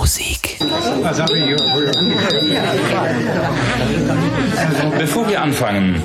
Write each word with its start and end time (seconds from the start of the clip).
Musik. 0.00 0.56
Bevor 4.98 5.28
wir 5.28 5.42
anfangen, 5.42 6.02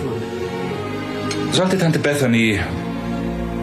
sollte 1.53 1.77
Tante 1.77 1.99
Bethany, 1.99 2.59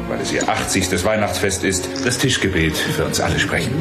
weil 0.08 0.21
es 0.22 0.32
ihr 0.32 0.48
80. 0.48 1.04
Weihnachtsfest 1.04 1.64
ist, 1.64 1.87
das 2.06 2.16
Tischgebet 2.16 2.74
für 2.79 3.04
uns 3.04 3.21
alle 3.21 3.38
sprechen. 3.38 3.72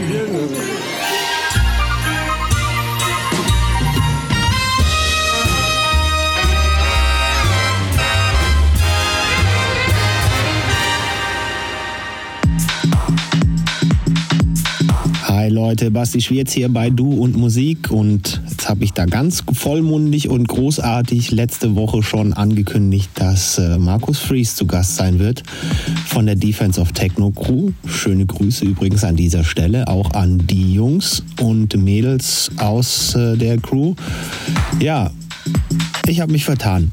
Leute, 15.52 15.91
Basti 15.91 16.21
Schwierz 16.21 16.54
hier 16.54 16.70
bei 16.70 16.89
Du 16.89 17.11
und 17.11 17.36
Musik 17.36 17.92
und 17.92 18.42
jetzt 18.50 18.69
habe 18.69 18.86
ich 18.86 18.93
da 18.93 19.05
ganz 19.05 19.43
vollmundig 19.51 20.29
und 20.29 20.47
großartig 20.47 21.32
letzte 21.32 21.75
Woche 21.75 22.04
schon 22.04 22.32
angekündigt, 22.32 23.09
dass 23.15 23.57
äh, 23.57 23.78
Markus 23.78 24.18
Fries 24.18 24.56
zu 24.56 24.65
Gast 24.65 24.95
sein 24.95 25.19
wird 25.19 25.43
von 26.07 26.25
der 26.25 26.36
Defense 26.36 26.79
of 26.79 26.93
Techno 26.93 27.32
Crew. 27.32 27.71
Schöne 27.86 28.25
Grüße 28.25 28.64
übrigens 28.64 29.04
an 29.04 29.18
dieser 29.18 29.43
Stelle 29.43 29.89
auch 29.89 30.11
an 30.11 30.47
die 30.47 30.73
Jungs 30.73 31.21
und 31.42 31.75
Mädels 31.75 32.50
aus 32.58 33.14
äh, 33.16 33.36
der 33.36 33.58
Crew. 33.58 33.94
Ja, 34.80 35.11
ich 36.08 36.22
habe 36.22 36.31
mich 36.31 36.45
vertan. 36.45 36.89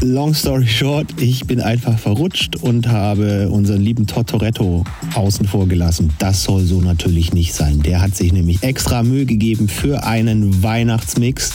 Long 0.00 0.32
story 0.32 0.66
short, 0.66 1.20
ich 1.20 1.46
bin 1.46 1.60
einfach 1.60 1.98
verrutscht 1.98 2.56
und 2.56 2.88
habe 2.88 3.48
unseren 3.50 3.82
lieben 3.82 4.06
Totoretto 4.06 4.84
außen 5.14 5.46
vor 5.46 5.68
gelassen. 5.68 6.10
Das 6.18 6.42
soll 6.42 6.64
so 6.64 6.80
natürlich 6.80 7.34
nicht 7.34 7.52
sein. 7.52 7.82
Der 7.82 8.00
hat 8.00 8.16
sich 8.16 8.32
nämlich 8.32 8.62
extra 8.62 9.02
Mühe 9.02 9.26
gegeben 9.26 9.68
für 9.68 10.04
einen 10.04 10.62
Weihnachtsmix 10.62 11.52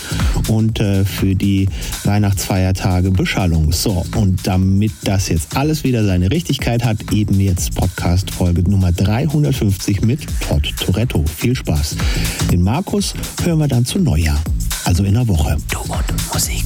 und 0.47 0.79
äh, 0.79 1.05
für 1.05 1.35
die 1.35 1.69
Weihnachtsfeiertage 2.03 3.09
Beschallung. 3.11 3.71
So, 3.71 4.05
und 4.15 4.45
damit 4.45 4.91
das 5.03 5.29
jetzt 5.29 5.57
alles 5.57 5.83
wieder 5.83 6.05
seine 6.05 6.29
Richtigkeit 6.29 6.85
hat, 6.85 7.11
eben 7.11 7.39
jetzt 7.39 7.73
Podcast-Folge 7.73 8.69
Nummer 8.69 8.91
350 8.91 10.01
mit 10.01 10.21
Todd 10.47 10.71
Toretto. 10.77 11.23
Viel 11.35 11.55
Spaß. 11.55 11.95
Den 12.51 12.61
Markus 12.61 13.15
hören 13.43 13.59
wir 13.59 13.67
dann 13.67 13.85
zu 13.85 13.97
Neujahr, 13.97 14.39
also 14.85 15.03
in 15.03 15.15
der 15.15 15.27
Woche. 15.27 15.57
Du 15.71 15.79
und 15.79 16.33
Musik. 16.33 16.65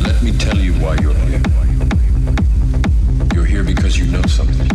Let 0.00 0.22
me 0.22 0.32
tell 0.38 0.56
you 0.56 0.72
why 0.74 0.96
you're 1.00 1.14
here. 1.14 1.42
You're 3.34 3.44
here 3.44 3.64
because 3.64 3.98
you 3.98 4.06
know 4.06 4.22
something. 4.22 4.69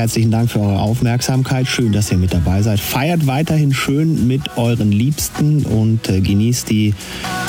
Herzlichen 0.00 0.30
Dank 0.30 0.50
für 0.50 0.60
eure 0.60 0.80
Aufmerksamkeit. 0.80 1.66
Schön, 1.66 1.92
dass 1.92 2.10
ihr 2.10 2.16
mit 2.16 2.32
dabei 2.32 2.62
seid. 2.62 2.80
Feiert 2.80 3.26
weiterhin 3.26 3.74
schön 3.74 4.26
mit 4.26 4.56
euren 4.56 4.92
Liebsten 4.92 5.66
und 5.66 6.08
äh, 6.08 6.22
genießt 6.22 6.70
die 6.70 6.94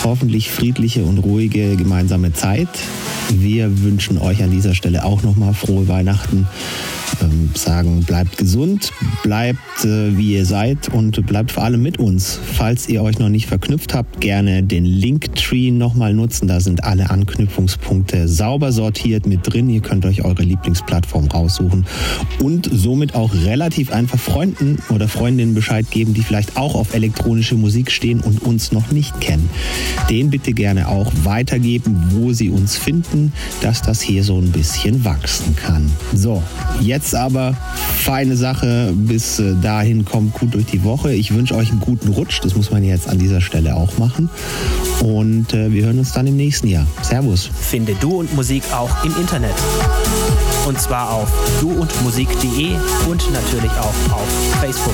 hoffentlich 0.04 0.52
friedliche 0.52 1.04
und 1.04 1.20
ruhige 1.20 1.76
gemeinsame 1.76 2.34
Zeit. 2.34 2.70
Wir 3.30 3.82
wünschen 3.84 4.18
euch 4.18 4.44
an 4.44 4.52
dieser 4.52 4.76
Stelle 4.76 5.06
auch 5.06 5.24
nochmal 5.24 5.54
frohe 5.54 5.88
Weihnachten 5.88 6.48
ähm, 7.22 7.50
sagen, 7.56 8.04
bleibt 8.04 8.38
gesund, 8.38 8.92
bleibt 9.24 9.84
äh, 9.84 10.18
wie 10.18 10.34
ihr 10.34 10.46
seid 10.46 10.90
und 10.90 11.26
bleibt 11.26 11.52
vor 11.52 11.64
allem 11.64 11.82
mit 11.82 12.00
uns. 12.00 12.40
Falls 12.54 12.88
ihr 12.90 13.02
euch 13.02 13.20
noch 13.20 13.30
nicht 13.30 13.48
verknüpft 13.48 13.94
habt, 13.94 14.22
gerne 14.22 14.64
den 14.64 14.86
Linktree 14.86 15.72
nochmal 15.72 16.14
nutzen. 16.14 16.48
Da 16.48 16.60
sind 16.60 16.84
alle 16.84 17.10
Anknüpfungspunkte 17.10 18.28
sauber 18.28 18.72
sortiert 18.72 19.26
mit 19.26 19.42
drin. 19.44 19.70
Ihr 19.70 19.82
könnt 19.82 20.06
euch 20.06 20.24
eure 20.24 20.44
Lieblingsplattform 20.44 21.28
raussuchen 21.28 21.86
und 22.40 22.70
somit 22.72 23.16
auch 23.16 23.34
relativ 23.34 23.92
einfach 23.92 24.20
Freunden 24.20 24.80
oder 24.90 25.08
Freundinnen 25.08 25.54
Bescheid 25.54 25.90
geben, 25.92 26.14
die 26.14 26.22
vielleicht 26.22 26.58
auch 26.58 26.76
auf 26.76 26.94
elektronische 26.94 27.56
Musik 27.56 27.92
stehen 27.92 28.22
und 28.22 28.42
uns 28.44 28.72
noch 28.72 28.92
nicht 28.92 29.20
kennen. 29.22 29.50
Den 30.10 30.30
bitte 30.30 30.54
gerne 30.54 30.88
auch 30.88 31.12
weitergeben, 31.24 31.98
wo 32.12 32.34
sie 32.34 32.50
uns 32.50 32.76
finden, 32.76 33.32
dass 33.62 33.82
das 33.82 34.02
hier 34.02 34.24
so 34.24 34.38
ein 34.38 34.52
bisschen 34.52 35.06
wachsen 35.06 35.56
kann. 35.56 35.90
So, 36.14 36.44
jetzt 36.82 37.16
aber 37.16 37.56
feine 38.02 38.36
Sache. 38.36 38.94
Bis 38.96 39.40
äh, 39.40 39.56
dahin 39.62 40.06
kommt 40.06 40.34
gut 40.34 40.54
durch 40.54 40.66
die 40.66 40.84
Woche. 40.84 41.14
Ich 41.14 41.34
wünsche 41.34 41.56
euch 41.56 41.72
einen 41.72 41.80
guten 41.80 42.10
Rutsch. 42.10 42.40
Das 42.44 42.56
muss 42.56 42.72
man 42.72 42.84
jetzt 42.84 43.08
an 43.08 43.20
dieser 43.20 43.42
Stelle 43.42 43.76
auch 43.76 43.98
machen. 43.98 44.30
Und 45.02 45.54
äh, 45.54 45.72
wir 45.72 45.86
hören 45.86 46.00
uns 46.00 46.12
dann 46.12 46.28
im 46.28 46.36
nächsten 46.36 46.68
Jahr. 46.68 46.88
Servus. 47.02 47.50
Finde 47.60 47.96
Du 48.00 48.20
und 48.20 48.34
Musik 48.36 48.64
auch 48.74 49.04
im 49.04 49.16
Internet. 49.20 49.56
Und 50.68 50.80
zwar 50.80 51.12
auf 51.12 51.32
duundmusik.de 51.60 52.70
und 53.10 53.34
natürlich 53.34 53.72
auch 53.72 54.14
auf 54.14 54.28
Facebook. 54.60 54.94